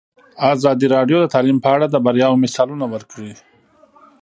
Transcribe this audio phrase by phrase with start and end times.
[0.53, 3.33] ازادي راډیو د تعلیم په اړه د بریاوو مثالونه ورکړي.